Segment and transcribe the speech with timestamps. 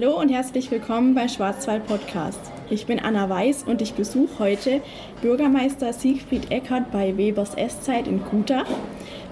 [0.00, 2.38] Hallo und herzlich willkommen bei Schwarzwald Podcast.
[2.70, 4.80] Ich bin Anna Weiß und ich besuche heute
[5.22, 8.68] Bürgermeister Siegfried Eckert bei Webers Esszeit in Gutach.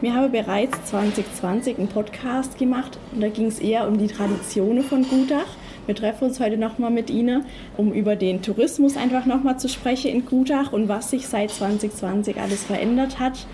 [0.01, 4.83] Wir haben bereits 2020 einen Podcast gemacht und da ging es eher um die Traditionen
[4.83, 5.47] von Gutach.
[5.87, 7.45] Wir treffen uns heute nochmal mit Ihnen,
[7.77, 12.41] um über den Tourismus einfach nochmal zu sprechen in Gutach und was sich seit 2020
[12.41, 13.47] alles verändert hat.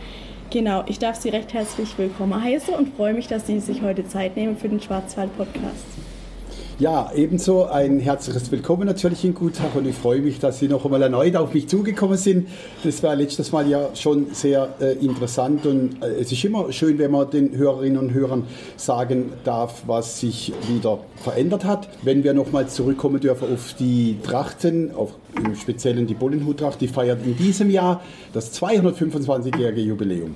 [0.49, 4.07] Genau, ich darf Sie recht herzlich willkommen heißen und freue mich, dass Sie sich heute
[4.07, 5.92] Zeit nehmen für den Schwarzwald Podcast.
[6.82, 10.85] Ja, ebenso ein herzliches Willkommen natürlich in Gutach und ich freue mich, dass Sie noch
[10.85, 12.49] einmal erneut auf mich zugekommen sind.
[12.82, 16.99] Das war letztes Mal ja schon sehr äh, interessant und äh, es ist immer schön,
[16.99, 21.89] wenn man den Hörerinnen und Hörern sagen darf, was sich wieder verändert hat.
[22.03, 27.25] Wenn wir nochmal zurückkommen dürfen auf die Trachten, auf im Speziellen die Bullenhuttracht, die feiert
[27.25, 28.03] in diesem Jahr
[28.33, 30.35] das 225-jährige Jubiläum.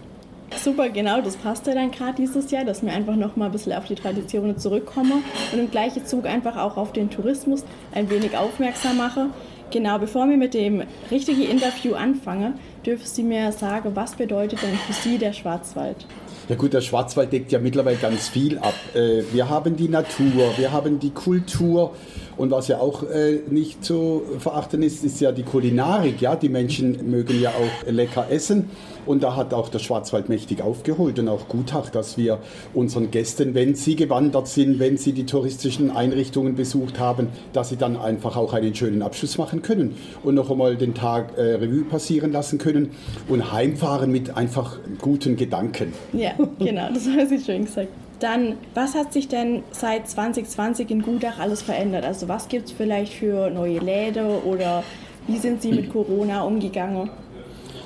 [0.62, 3.52] Super, genau, das passt ja dann gerade dieses Jahr, dass wir einfach noch mal ein
[3.52, 8.08] bisschen auf die Traditionen zurückkommen und im gleichen Zug einfach auch auf den Tourismus ein
[8.10, 9.32] wenig aufmerksam machen.
[9.72, 14.76] Genau, bevor wir mit dem richtigen Interview anfangen, dürfen Sie mir sagen, was bedeutet denn
[14.76, 16.06] für Sie der Schwarzwald?
[16.48, 18.74] Ja gut, der Schwarzwald deckt ja mittlerweile ganz viel ab.
[18.94, 21.94] Äh, wir haben die Natur, wir haben die Kultur
[22.36, 26.20] und was ja auch äh, nicht zu verachten ist, ist ja die Kulinarik.
[26.20, 28.70] Ja, die Menschen mögen ja auch lecker essen.
[29.06, 32.38] Und da hat auch der Schwarzwald mächtig aufgeholt und auch Gutach, dass wir
[32.74, 37.76] unseren Gästen, wenn sie gewandert sind, wenn sie die touristischen Einrichtungen besucht haben, dass sie
[37.76, 41.84] dann einfach auch einen schönen Abschluss machen können und noch einmal den Tag äh, Revue
[41.84, 42.90] passieren lassen können
[43.28, 45.92] und heimfahren mit einfach guten Gedanken.
[46.12, 47.88] Ja, genau, das haben Sie schön gesagt.
[48.18, 52.04] Dann, was hat sich denn seit 2020 in Gutach alles verändert?
[52.04, 54.82] Also was gibt es vielleicht für neue Läden oder
[55.26, 57.10] wie sind Sie mit Corona umgegangen?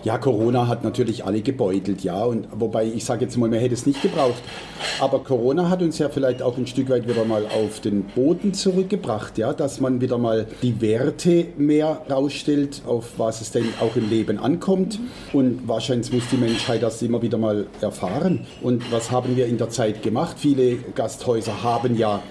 [0.02, 2.24] Ja, Corona hat natürlich alle gebeutelt, ja.
[2.24, 4.42] Und wobei ich sage jetzt mal, man hätte es nicht gebraucht.
[4.98, 8.54] Aber Corona hat uns ja vielleicht auch ein Stück weit wieder mal auf den Boden
[8.54, 13.94] zurückgebracht, ja, dass man wieder mal die Werte mehr rausstellt, auf was es denn auch
[13.96, 14.98] im Leben ankommt.
[15.32, 18.46] Und wahrscheinlich muss die Menschheit das immer wieder mal erfahren.
[18.62, 20.36] Und was haben wir in der Zeit gemacht?
[20.38, 22.22] Viele Gasthäuser haben ja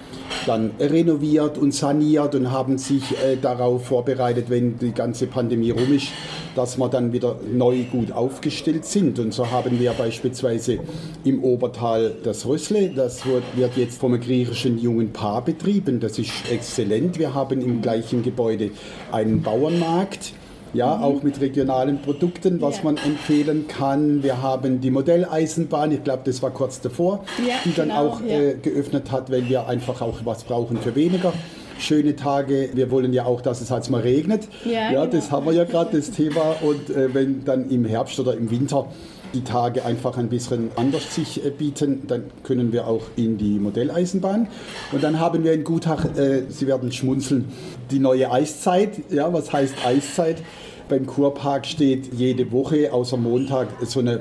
[0.46, 5.92] dann renoviert und saniert und haben sich äh, darauf vorbereitet, wenn die ganze Pandemie rum
[5.92, 6.08] ist,
[6.54, 9.18] dass wir dann wieder neu gut aufgestellt sind.
[9.18, 10.78] Und so haben wir beispielsweise
[11.24, 16.00] im Obertal das Rössle, das wird jetzt vom griechischen jungen Paar betrieben.
[16.00, 17.18] Das ist exzellent.
[17.18, 18.70] Wir haben im gleichen Gebäude
[19.12, 20.32] einen Bauernmarkt.
[20.72, 21.02] Ja, mhm.
[21.02, 22.84] auch mit regionalen Produkten, was ja.
[22.84, 24.22] man empfehlen kann.
[24.22, 28.20] Wir haben die Modelleisenbahn, ich glaube, das war kurz davor, ja, die dann genau, auch
[28.20, 28.40] ja.
[28.40, 31.32] äh, geöffnet hat, weil wir einfach auch was brauchen für weniger
[31.80, 32.70] schöne Tage.
[32.74, 34.48] Wir wollen ja auch, dass es halt mal regnet.
[34.64, 35.06] Ja, genau.
[35.06, 36.56] das haben wir ja gerade das Thema.
[36.62, 38.86] Und äh, wenn dann im Herbst oder im Winter
[39.34, 43.58] die Tage einfach ein bisschen anders sich äh, bieten, dann können wir auch in die
[43.58, 44.48] Modelleisenbahn.
[44.92, 47.46] Und dann haben wir in Gutach, äh, Sie werden schmunzeln,
[47.90, 49.00] die neue Eiszeit.
[49.10, 50.42] Ja, was heißt Eiszeit?
[50.88, 54.20] Beim Kurpark steht jede Woche außer Montag so eine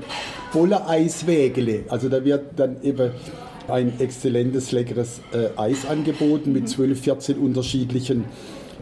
[0.54, 1.86] Bolle Eiswägele.
[1.90, 3.12] Also da wird dann eben
[3.68, 8.26] ein exzellentes, leckeres äh, Eis angeboten mit 12, 14 unterschiedlichen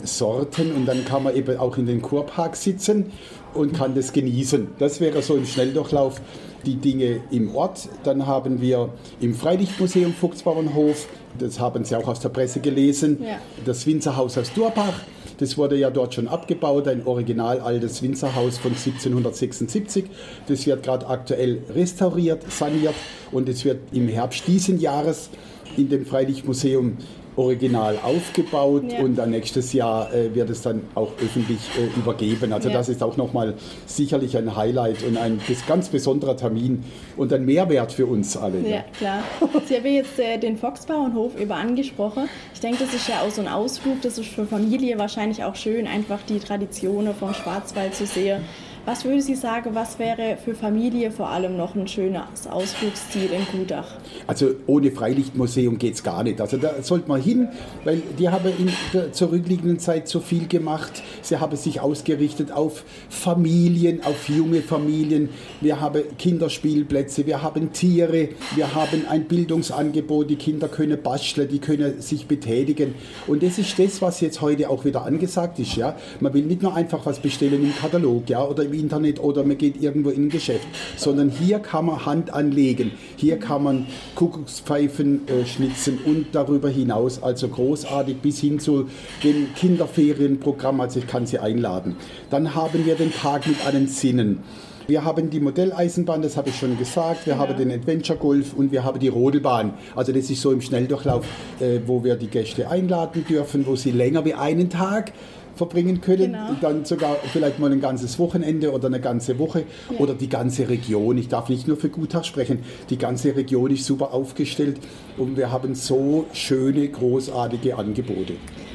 [0.03, 3.11] Sorten und dann kann man eben auch in den Kurpark sitzen
[3.57, 4.69] und kann das genießen.
[4.79, 6.21] Das wäre so im Schnelldurchlauf
[6.65, 7.89] die Dinge im Ort.
[8.03, 11.07] Dann haben wir im Freilichtmuseum Fuchsbauernhof,
[11.39, 13.37] das haben Sie auch aus der Presse gelesen, ja.
[13.65, 15.01] das Winzerhaus aus Durbach.
[15.39, 20.05] Das wurde ja dort schon abgebaut, ein original altes Winzerhaus von 1776.
[20.47, 22.95] Das wird gerade aktuell restauriert, saniert
[23.31, 25.29] und es wird im Herbst diesen Jahres
[25.77, 26.97] in dem Freilichtmuseum
[27.37, 28.99] original aufgebaut ja.
[28.99, 32.51] und dann nächstes Jahr äh, wird es dann auch öffentlich äh, übergeben.
[32.51, 32.75] Also ja.
[32.75, 33.53] das ist auch nochmal
[33.85, 36.83] sicherlich ein Highlight und ein ganz besonderer Termin
[37.15, 38.61] und ein Mehrwert für uns alle.
[38.61, 38.85] Ja, ja.
[38.97, 39.19] klar.
[39.65, 42.27] Sie haben jetzt äh, den Foxbauernhof über angesprochen.
[42.53, 45.55] Ich denke, das ist ja auch so ein Ausflug, das ist für Familie wahrscheinlich auch
[45.55, 48.43] schön, einfach die Traditionen vom Schwarzwald zu sehen.
[48.87, 53.45] Was würde Sie sagen, was wäre für Familie vor allem noch ein schönes Ausflugsziel in
[53.51, 53.97] Gutach?
[54.27, 56.39] Also ohne Freilichtmuseum geht es gar nicht.
[56.39, 57.49] Also da sollte man hin,
[57.83, 61.03] weil die haben in der zurückliegenden Zeit so viel gemacht.
[61.21, 65.31] Sie haben sich ausgerichtet auf Familien, auf junge Familien.
[65.59, 70.29] Wir haben Kinderspielplätze, wir haben Tiere, wir haben ein Bildungsangebot.
[70.29, 72.95] Die Kinder können basteln, die können sich betätigen.
[73.27, 75.75] Und das ist das, was jetzt heute auch wieder angesagt ist.
[75.75, 75.97] Ja?
[76.21, 79.57] Man will nicht nur einfach was bestellen im Katalog ja, oder im Internet oder man
[79.57, 85.27] geht irgendwo in ein Geschäft, sondern hier kann man Hand anlegen, hier kann man Kuckuckspfeifen
[85.27, 88.87] äh, schnitzen und darüber hinaus, also großartig bis hin zu
[89.23, 91.95] dem Kinderferienprogramm, also ich kann Sie einladen.
[92.29, 94.43] Dann haben wir den Tag mit allen Sinnen.
[94.87, 97.25] Wir haben die Modelleisenbahn, das habe ich schon gesagt.
[97.25, 97.39] Wir ja.
[97.39, 99.73] haben den Adventure Golf und wir haben die Rodelbahn.
[99.97, 101.25] Also das ist so im Schnelldurchlauf,
[101.59, 105.11] äh, wo wir die Gäste einladen dürfen, wo sie länger wie einen Tag
[105.57, 106.33] verbringen können.
[106.33, 106.55] Genau.
[106.61, 109.99] Dann sogar vielleicht mal ein ganzes Wochenende oder eine ganze Woche ja.
[109.99, 111.17] oder die ganze Region.
[111.17, 112.59] Ich darf nicht nur für Gutach sprechen.
[112.89, 114.79] Die ganze Region ist super aufgestellt
[115.17, 118.33] und wir haben so schöne, großartige Angebote.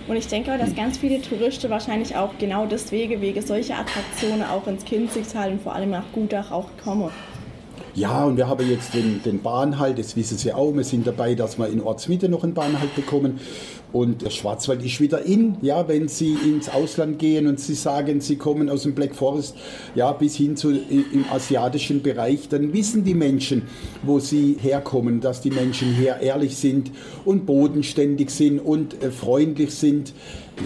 [0.09, 4.67] Und ich denke, dass ganz viele Touristen wahrscheinlich auch genau deswegen, wegen solcher Attraktionen auch
[4.67, 7.11] ins Kinzigtal und vor allem nach Gutach auch kommen.
[7.95, 10.73] Ja, und wir haben jetzt den, den Bahnhalt, das wissen Sie auch.
[10.73, 13.39] Wir sind dabei, dass wir in Ortsmitte noch einen Bahnhalt bekommen.
[13.93, 18.21] Und der Schwarzwald ist wieder in, ja, wenn Sie ins Ausland gehen und Sie sagen,
[18.21, 19.57] Sie kommen aus dem Black Forest,
[19.95, 23.63] ja, bis hin zu im asiatischen Bereich, dann wissen die Menschen,
[24.03, 26.91] wo sie herkommen, dass die Menschen hier ehrlich sind
[27.25, 30.13] und bodenständig sind und äh, freundlich sind.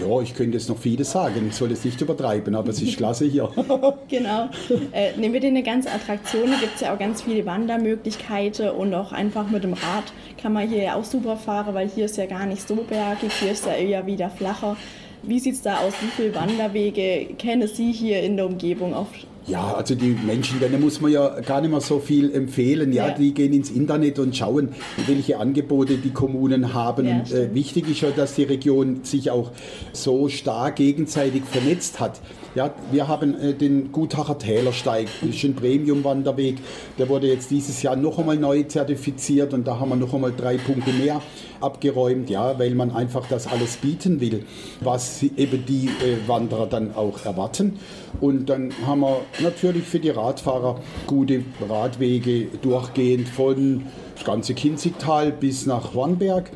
[0.05, 1.47] Ja, ich könnte jetzt noch vieles sagen.
[1.47, 3.49] Ich soll es nicht übertreiben, aber es ist klasse hier.
[4.09, 4.49] genau.
[4.91, 6.51] Äh, nehmen wir den eine ganze Attraktion.
[6.51, 10.03] Da gibt es ja auch ganz viele Wandermöglichkeiten und auch einfach mit dem Rad
[10.41, 13.16] kann man hier ja auch super fahren, weil hier ist ja gar nicht so bergig,
[13.21, 14.77] hier ist ja eher wieder flacher.
[15.23, 15.93] Wie sieht es da aus?
[16.01, 18.93] Wie viele Wanderwege kennen Sie hier in der Umgebung?
[18.93, 19.07] Auf
[19.47, 22.91] ja, also die Menschen, denen muss man ja gar nicht mehr so viel empfehlen.
[22.91, 23.13] Ja, ja.
[23.13, 24.75] die gehen ins Internet und schauen,
[25.05, 27.07] welche Angebote die Kommunen haben.
[27.07, 29.51] Ja, und, äh, wichtig ist ja, dass die Region sich auch
[29.93, 32.19] so stark gegenseitig vernetzt hat.
[32.57, 36.57] Ja, wir haben äh, den Gutacher Tälersteig, das ist ein Premium-Wanderweg.
[36.97, 40.33] Der wurde jetzt dieses Jahr noch einmal neu zertifiziert und da haben wir noch einmal
[40.35, 41.21] drei Punkte mehr
[41.61, 44.43] abgeräumt, ja, weil man einfach das alles bieten will,
[44.81, 47.77] was eben die äh, Wanderer dann auch erwarten.
[48.21, 53.83] Und dann haben wir natürlich für die Radfahrer gute Radwege durchgehend von
[54.15, 56.49] das ganze Kinzigtal bis nach Hornberg.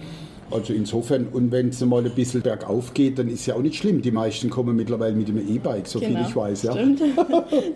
[0.52, 3.78] Also insofern, und wenn es mal ein bisschen bergauf geht, dann ist ja auch nicht
[3.78, 4.02] schlimm.
[4.02, 6.64] Die meisten kommen mittlerweile mit dem E-Bike, so genau, viel ich weiß.
[6.64, 6.74] Ja.
[6.74, 7.02] Stimmt.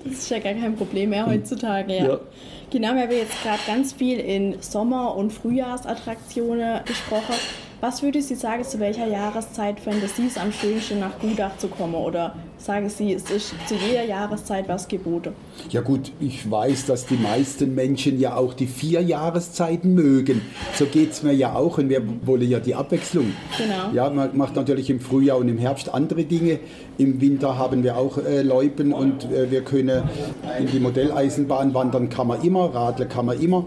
[0.04, 1.96] Das ist ja gar kein Problem mehr heutzutage.
[1.96, 2.06] Ja.
[2.06, 2.20] ja.
[2.72, 7.36] Genau, wir haben jetzt gerade ganz viel in Sommer- und Frühjahrsattraktionen gesprochen.
[7.82, 11.68] Was würde Sie sagen, zu welcher Jahreszeit fände Sie es am schönsten, nach Gudach zu
[11.68, 11.96] kommen?
[11.96, 15.34] Oder sagen Sie, es ist zu jeder Jahreszeit was geboten?
[15.70, 20.42] Ja gut, ich weiß, dass die meisten Menschen ja auch die vier Jahreszeiten mögen.
[20.74, 23.34] So geht es mir ja auch und wir wollen ja die Abwechslung.
[23.58, 23.92] Genau.
[23.94, 26.60] Ja, man macht natürlich im Frühjahr und im Herbst andere Dinge.
[26.98, 30.04] Im Winter haben wir auch äh, Loipen und äh, wir können
[30.58, 33.66] in die Modelleisenbahn wandern, kann man immer, radeln kann man immer.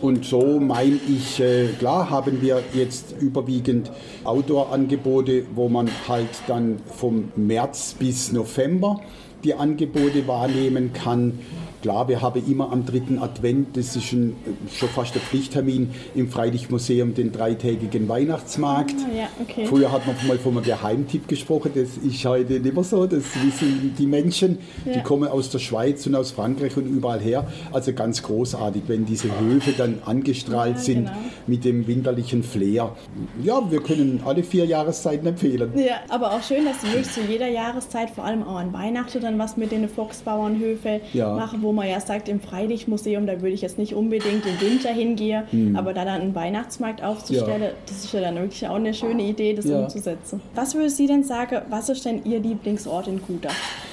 [0.00, 3.90] Und so meine ich, äh, klar haben wir jetzt überwiegend
[4.24, 9.00] Outdoor-Angebote, wo man halt dann vom März bis November
[9.44, 11.38] die Angebote wahrnehmen kann.
[11.82, 14.34] Klar, wir haben immer am dritten Advent, das ist ein,
[14.74, 18.94] schon fast der Pflichttermin, im Freilichtmuseum den dreitägigen Weihnachtsmarkt.
[18.98, 19.66] Ah, ja, okay.
[19.66, 23.24] Früher hat man mal von einem Geheimtipp gesprochen, das ist heute nicht mehr so, das
[23.44, 24.94] wissen die Menschen, ja.
[24.94, 27.46] die kommen aus der Schweiz und aus Frankreich und überall her.
[27.72, 31.18] Also ganz großartig, wenn diese Höfe dann angestrahlt ja, sind genau.
[31.46, 32.96] mit dem winterlichen Flair.
[33.42, 35.72] Ja, wir können alle vier Jahreszeiten empfehlen.
[35.76, 39.20] Ja, aber auch schön, dass Sie wirklich zu jeder Jahreszeit, vor allem auch an Weihnachten,
[39.20, 43.62] dann was mit den Volksbauernhöfen machen, wo man ja sagt, im Freilichtmuseum, da würde ich
[43.62, 45.76] jetzt nicht unbedingt im Winter hingehen, mhm.
[45.76, 47.70] aber da dann einen Weihnachtsmarkt aufzustellen, ja.
[47.86, 49.80] das ist ja dann wirklich auch eine schöne Idee, das ja.
[49.80, 50.40] umzusetzen.
[50.54, 53.50] Was würden Sie denn sagen, was ist denn Ihr Lieblingsort in Kuda?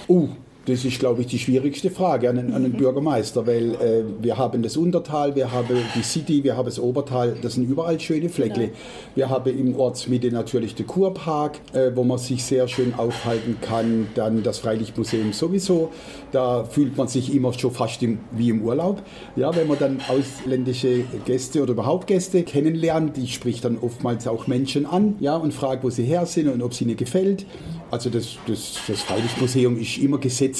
[0.08, 0.28] Oh,
[0.66, 4.38] das ist, glaube ich, die schwierigste Frage an einen, an einen Bürgermeister, weil äh, wir
[4.38, 8.30] haben das Untertal, wir haben die City, wir haben das Obertal, das sind überall schöne
[8.30, 8.66] Fleckle.
[8.66, 8.72] Ja.
[9.16, 14.08] Wir haben im Ortsmitte natürlich den Kurpark, äh, wo man sich sehr schön aufhalten kann,
[14.16, 15.92] dann das Freilichtmuseum sowieso,
[16.32, 19.02] da fühlt man sich immer schon fast im, wie im Urlaub.
[19.36, 24.48] Ja, wenn man dann ausländische Gäste oder überhaupt Gäste kennenlernt, die spricht dann oftmals auch
[24.48, 27.46] Menschen an ja, und fragt, wo sie her sind und ob es ihnen gefällt.
[27.92, 30.53] Also das, das, das Freilichtmuseum ist immer gesetzt.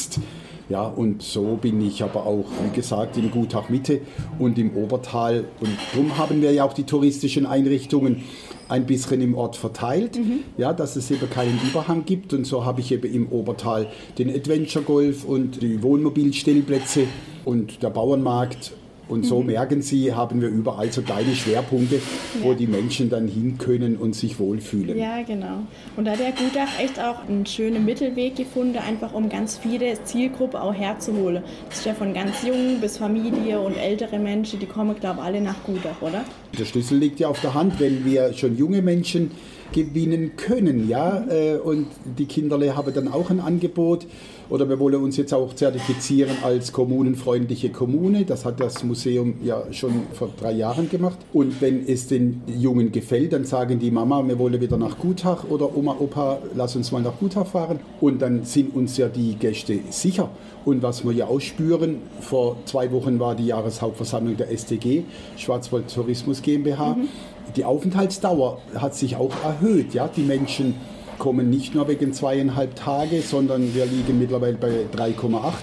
[0.70, 4.02] Ja, und so bin ich aber auch, wie gesagt, in Gutach Mitte
[4.40, 5.44] und im Obertal.
[5.60, 8.24] Und darum haben wir ja auch die touristischen Einrichtungen
[8.70, 10.40] ein bisschen im Ort verteilt, mhm.
[10.58, 12.34] ja, dass es eben keinen Überhang gibt.
[12.34, 17.08] Und so habe ich eben im Obertal den Adventure Golf und die Wohnmobilstellplätze
[17.46, 18.72] und der Bauernmarkt
[19.10, 19.48] und so mhm.
[19.48, 22.02] merken Sie, haben wir überall so kleine Schwerpunkte,
[22.42, 22.58] wo ja.
[22.58, 24.98] die Menschen dann hin können und sich wohlfühlen.
[24.98, 25.60] Ja, genau.
[25.98, 30.02] Und da hat der Gutach echt auch einen schönen Mittelweg gefunden, einfach um ganz viele
[30.04, 31.44] Zielgruppen auch herzuholen.
[31.70, 35.26] Das ist ja von ganz jungen bis Familie und ältere Menschen, die kommen, glaube ich,
[35.26, 36.24] alle nach Gutach, oder?
[36.58, 39.32] Der Schlüssel liegt ja auf der Hand, wenn wir schon junge Menschen
[39.74, 41.62] gewinnen können, ja, mhm.
[41.62, 44.06] und die Kinderle haben dann auch ein Angebot
[44.54, 48.24] Oder wir wollen uns jetzt auch zertifizieren als kommunenfreundliche Kommune.
[48.24, 51.18] Das hat das Museum ja schon vor drei Jahren gemacht.
[51.34, 55.46] Und wenn es den Jungen gefällt, dann sagen die Mama, wir wollen wieder nach Gutach
[55.50, 57.80] oder Oma, Opa, lass uns mal nach Gutach fahren.
[58.00, 60.30] Und dann sind uns ja die Gäste sicher.
[60.66, 65.02] Und was wir ja auch spüren, vor zwei Wochen war die Jahreshauptversammlung der STG,
[65.36, 66.94] Schwarzwald Tourismus GmbH.
[66.94, 67.08] Mhm.
[67.56, 69.96] Die Aufenthaltsdauer hat sich auch erhöht.
[69.96, 70.08] Ja?
[70.16, 70.76] Die Menschen
[71.20, 75.54] kommen nicht nur wegen zweieinhalb Tage, sondern wir liegen mittlerweile bei 3,8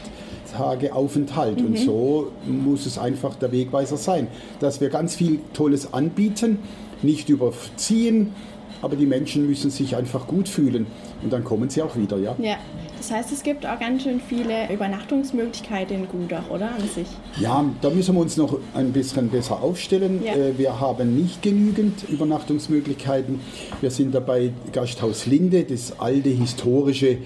[0.57, 1.61] Tage Aufenthalt.
[1.61, 1.67] Mhm.
[1.67, 4.27] Und so muss es einfach der Wegweiser sein,
[4.61, 6.59] dass wir ganz viel Tolles anbieten,
[7.03, 8.35] nicht überziehen,
[8.83, 10.87] aber die Menschen müssen sich einfach gut fühlen
[11.23, 12.19] und dann kommen sie auch wieder.
[12.19, 12.35] Ja.
[12.39, 12.57] ja.
[12.99, 17.07] Das heißt, es gibt auch ganz schön viele Übernachtungsmöglichkeiten in Gudach, oder an sich?
[17.41, 20.23] Ja, da müssen wir uns noch ein bisschen besser aufstellen.
[20.25, 20.35] Ja.
[20.35, 23.41] Äh, wir haben nicht genügend Übernachtungsmöglichkeiten.
[23.81, 27.19] Wir sind dabei Gasthaus Linde, das alte historische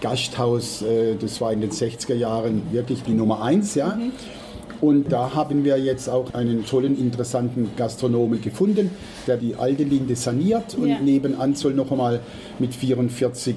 [0.00, 3.74] Gasthaus, äh, das war in den 60er Jahren wirklich die Nummer eins.
[3.74, 3.94] Ja.
[3.96, 4.12] Mhm.
[4.80, 8.90] Und da haben wir jetzt auch einen tollen, interessanten Gastronomen gefunden,
[9.26, 10.74] der die alte Linde saniert.
[10.74, 11.00] Und ja.
[11.00, 12.20] nebenan soll noch einmal
[12.58, 13.56] mit 44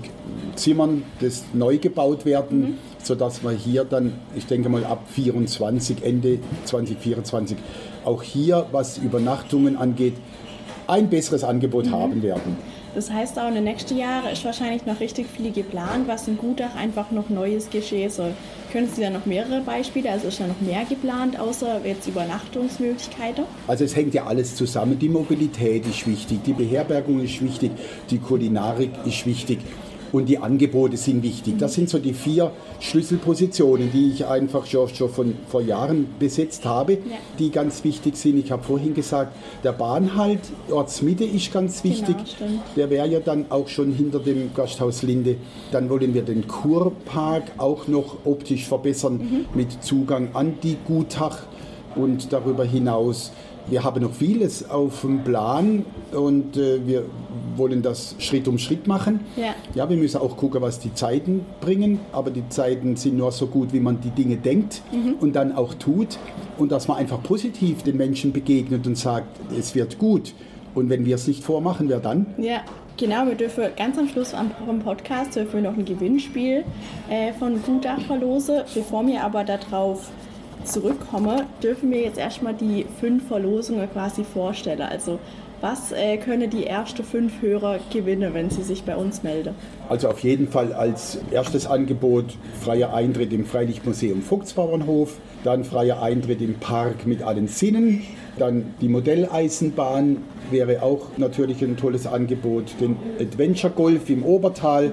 [0.55, 2.77] Zimmern das neu gebaut werden, mhm.
[3.01, 7.57] sodass wir hier dann, ich denke mal ab 24, Ende 2024,
[8.03, 10.15] auch hier, was Übernachtungen angeht,
[10.87, 11.91] ein besseres Angebot mhm.
[11.91, 12.57] haben werden.
[12.95, 16.37] Das heißt auch, in den nächsten Jahren ist wahrscheinlich noch richtig viel geplant, was in
[16.37, 18.33] Gutach einfach noch Neues geschehen soll.
[18.73, 23.43] Können Sie da noch mehrere Beispiele, also ist da noch mehr geplant, außer jetzt Übernachtungsmöglichkeiten?
[23.67, 24.97] Also es hängt ja alles zusammen.
[24.97, 27.69] Die Mobilität ist wichtig, die Beherbergung ist wichtig,
[28.09, 29.59] die Kulinarik ist wichtig
[30.13, 31.55] und die Angebote sind wichtig.
[31.57, 36.65] Das sind so die vier Schlüsselpositionen, die ich einfach schon, schon von, vor Jahren besetzt
[36.65, 36.99] habe, ja.
[37.39, 38.37] die ganz wichtig sind.
[38.37, 40.39] Ich habe vorhin gesagt, der Bahnhalt,
[40.69, 42.15] Ortsmitte ist ganz genau, wichtig.
[42.37, 45.37] Genau, der wäre ja dann auch schon hinter dem Gasthaus Linde.
[45.71, 49.45] Dann wollen wir den Kurpark auch noch optisch verbessern mhm.
[49.55, 51.39] mit Zugang an die Gutach
[51.95, 53.31] und darüber hinaus
[53.67, 57.05] wir haben noch vieles auf dem Plan und äh, wir
[57.55, 59.21] wollen das Schritt um Schritt machen.
[59.35, 59.55] Ja.
[59.73, 63.47] ja, wir müssen auch gucken, was die Zeiten bringen, aber die Zeiten sind nur so
[63.47, 65.15] gut, wie man die Dinge denkt mhm.
[65.19, 66.17] und dann auch tut
[66.57, 70.33] und dass man einfach positiv den Menschen begegnet und sagt, es wird gut.
[70.75, 72.25] Und wenn wir es nicht vormachen, wer dann?
[72.37, 72.61] Ja,
[72.97, 73.27] genau.
[73.27, 76.63] Wir dürfen ganz am Schluss am Podcast dürfen wir noch ein Gewinnspiel
[77.09, 78.61] äh, von Gutach verlosen.
[78.73, 80.09] Bevor wir aber darauf
[80.65, 84.81] zurückkomme, dürfen wir jetzt erstmal die fünf Verlosungen quasi vorstellen.
[84.81, 85.19] Also
[85.63, 89.55] was äh, können die ersten fünf Hörer gewinnen, wenn sie sich bei uns melden?
[89.87, 92.25] Also auf jeden Fall als erstes Angebot
[92.59, 95.15] freier Eintritt im Freilichtmuseum Vogtsbauernhof,
[95.45, 98.03] dann freier Eintritt im Park mit allen Sinnen,
[98.37, 100.17] dann die Modelleisenbahn
[100.51, 104.91] wäre auch natürlich ein tolles Angebot, den Adventure Golf im Obertal.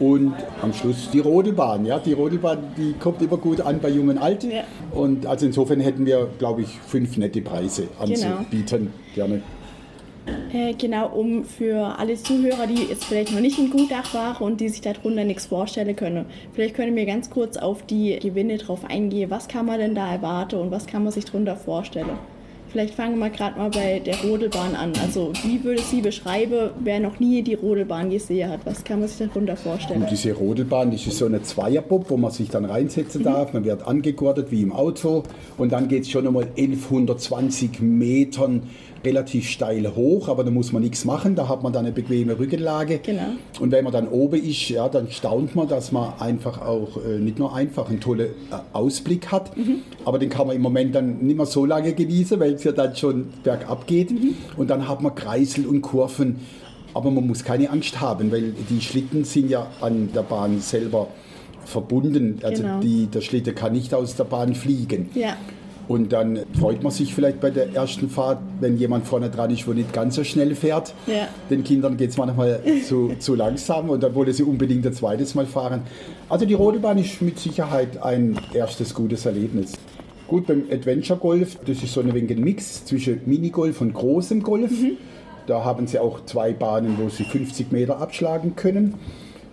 [0.00, 1.84] Und am Schluss die Rodelbahn.
[1.84, 4.50] Ja, die Rodelbahn, die kommt immer gut an bei jungen Alten.
[4.50, 4.64] Ja.
[4.92, 8.90] Und also insofern hätten wir, glaube ich, fünf nette Preise anzubieten.
[9.14, 9.26] Genau.
[9.28, 9.42] Gerne.
[10.52, 14.60] Äh, genau, um für alle Zuhörer, die jetzt vielleicht noch nicht in Gutach waren und
[14.60, 18.84] die sich darunter nichts vorstellen können, vielleicht können wir ganz kurz auf die Gewinne drauf
[18.88, 19.30] eingehen.
[19.30, 22.18] Was kann man denn da erwarten und was kann man sich darunter vorstellen?
[22.72, 24.92] Vielleicht fangen wir gerade mal bei der Rodelbahn an.
[25.02, 28.60] Also wie würde sie beschreiben, wer noch nie die Rodelbahn gesehen hat?
[28.64, 30.02] Was kann man sich darunter vorstellen?
[30.02, 33.24] Und diese Rodelbahn, das ist so eine Zweierbob, wo man sich dann reinsetzen mhm.
[33.24, 33.52] darf.
[33.54, 35.24] Man wird angegurtet wie im Auto
[35.58, 38.62] und dann geht es schon einmal 1120 Metern
[39.04, 42.38] relativ steil hoch, aber da muss man nichts machen, da hat man dann eine bequeme
[42.38, 43.00] Rückenlage.
[43.02, 43.22] Genau.
[43.58, 47.18] Und wenn man dann oben ist, ja, dann staunt man, dass man einfach auch äh,
[47.18, 49.82] nicht nur einfach einen tollen äh, Ausblick hat, mhm.
[50.04, 52.72] aber den kann man im Moment dann nicht mehr so lange genießen, weil es ja
[52.72, 54.10] dann schon bergab geht.
[54.10, 54.34] Mhm.
[54.56, 56.40] Und dann hat man Kreisel und Kurven,
[56.94, 61.08] aber man muss keine Angst haben, weil die Schlitten sind ja an der Bahn selber
[61.64, 62.40] verbunden.
[62.42, 62.80] Also genau.
[62.80, 65.10] die, der Schlitten kann nicht aus der Bahn fliegen.
[65.14, 65.36] Ja.
[65.90, 69.66] Und dann freut man sich vielleicht bei der ersten Fahrt, wenn jemand vorne dran ist,
[69.66, 70.94] wo nicht ganz so schnell fährt.
[71.08, 71.26] Ja.
[71.50, 75.34] Den Kindern geht es manchmal zu, zu langsam und dann wollen sie unbedingt ein zweites
[75.34, 75.82] Mal fahren.
[76.28, 79.72] Also die Rodelbahn ist mit Sicherheit ein erstes gutes Erlebnis.
[80.28, 84.44] Gut, beim Adventure Golf, das ist so ein wenig ein Mix zwischen Minigolf und großem
[84.44, 84.70] Golf.
[84.70, 84.96] Mhm.
[85.48, 88.94] Da haben sie auch zwei Bahnen, wo sie 50 Meter abschlagen können.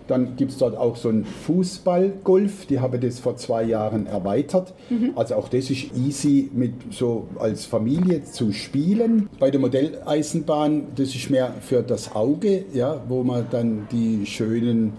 [0.08, 4.74] Dann gibt es dort auch so ein Fußballgolf, die habe das vor zwei Jahren erweitert.
[4.90, 5.12] Mhm.
[5.14, 9.28] Also auch das ist easy mit so als Familie zu spielen.
[9.38, 14.94] Bei der Modelleisenbahn, das ist mehr für das Auge, ja, wo man dann die schönen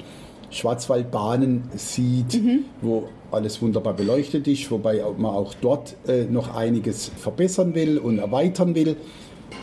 [0.51, 2.65] Schwarzwaldbahnen sieht, mhm.
[2.81, 8.19] wo alles wunderbar beleuchtet ist, wobei man auch dort äh, noch einiges verbessern will und
[8.19, 8.95] erweitern will.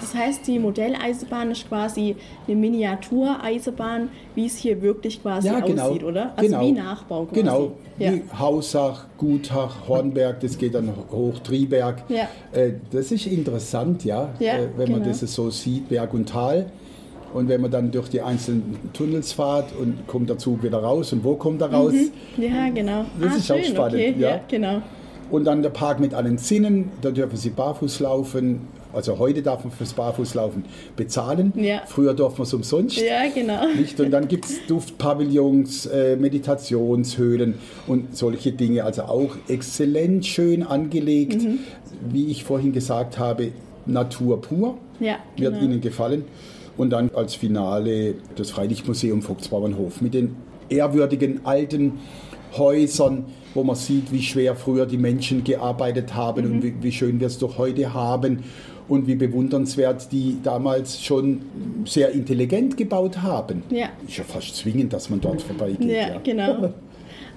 [0.01, 2.17] Das heißt, die Modelleisenbahn ist quasi
[2.47, 5.89] eine Miniatureisenbahn, wie es hier wirklich quasi Ja, genau.
[5.89, 6.33] aussieht, oder?
[6.37, 6.67] Also Genau.
[6.67, 7.41] wie Nachbau quasi.
[7.41, 8.13] Genau, Ja.
[8.13, 12.03] wie Hausach, Gutach, Hornberg, das geht dann hoch, Triberg.
[12.09, 12.29] Ja.
[12.53, 15.17] Äh, das ist interessant, ja, äh, wenn man genau.
[15.19, 16.67] das so sieht, Berg und Tal.
[17.35, 21.13] Und wenn man dann durch die einzelnen Tunnels fährt und kommt der Zug wieder raus
[21.13, 21.93] und wo kommt er raus?
[22.39, 23.05] Ja, genau.
[23.21, 24.31] Das ah, ist auch schön, spannend, Okay, ja.
[24.31, 24.83] ja, genau.
[25.31, 28.69] Und dann der Park mit allen Sinnen, da dürfen Sie barfuß laufen.
[28.93, 30.65] Also heute darf man fürs Barfußlaufen
[30.97, 31.53] bezahlen.
[31.57, 31.83] Ja.
[31.87, 32.97] Früher durfte man es umsonst.
[32.97, 33.67] Ja, genau.
[33.77, 34.01] Nicht?
[34.01, 37.55] Und dann gibt es Duftpavillons, äh, Meditationshöhlen
[37.87, 38.85] und solche Dinge.
[38.85, 41.43] Also auch exzellent schön angelegt.
[41.43, 41.59] Mhm.
[42.11, 43.53] Wie ich vorhin gesagt habe,
[43.87, 44.79] Natur pur.
[45.01, 45.65] Ja, Wird genau.
[45.65, 46.25] Ihnen gefallen.
[46.77, 50.37] Und dann als Finale das Freilichtmuseum Vogtsbauernhof mit den
[50.69, 51.93] ehrwürdigen alten
[52.57, 53.25] Häusern,
[53.55, 56.53] wo man sieht, wie schwer früher die Menschen gearbeitet haben Mhm.
[56.53, 58.41] und wie, wie schön wir es doch heute haben
[58.89, 61.41] und wie bewundernswert die damals schon
[61.85, 63.63] sehr intelligent gebaut haben.
[63.71, 63.89] Ja.
[64.07, 65.91] Ist ja fast zwingend, dass man dort vorbeigeht.
[65.91, 66.73] Ja, genau.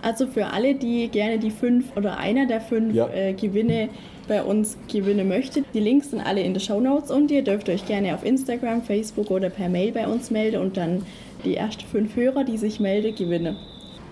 [0.01, 3.09] Also für alle, die gerne die fünf oder einer der fünf Ja.
[3.09, 3.89] äh, Gewinne
[4.29, 7.67] bei uns gewinnen möchte, die Links sind alle in den Show Notes und ihr dürft
[7.67, 11.05] euch gerne auf Instagram, Facebook oder per Mail bei uns melden und dann
[11.43, 13.57] die ersten fünf Hörer, die sich melden, gewinnen.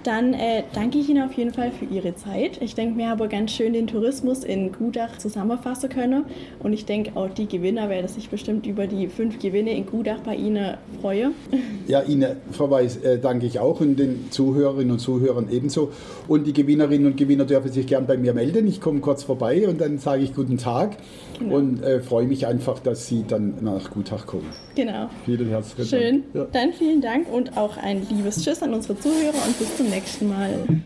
[0.07, 2.61] Dann äh, danke ich Ihnen auf jeden Fall für Ihre Zeit.
[2.61, 6.23] Ich denke, wir haben ganz schön den Tourismus in Gudach zusammenfassen können.
[6.59, 10.19] Und ich denke, auch die Gewinner werden sich bestimmt über die fünf Gewinne in Gudach
[10.21, 11.33] bei Ihnen freuen.
[11.87, 15.93] Ja, Ihnen, Frau Weiß, äh, danke ich auch und den Zuhörerinnen und Zuhörern ebenso.
[16.27, 18.67] Und die Gewinnerinnen und Gewinner dürfen sich gern bei mir melden.
[18.67, 20.97] Ich komme kurz vorbei und dann sage ich guten Tag
[21.39, 21.55] Genau.
[21.55, 24.47] und äh, freue mich einfach, dass Sie dann nach Gutach kommen.
[24.75, 25.09] Genau.
[25.23, 26.23] Vielen herzlichen Schön.
[26.33, 26.51] Dank.
[26.51, 29.95] Dann vielen Dank und auch ein liebes Tschüss an unsere Zuhörer und bis zum nächsten
[29.95, 29.96] Mal.
[29.97, 30.03] Ja.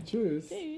[0.06, 0.48] Tschüss.
[0.48, 0.71] Tschüss.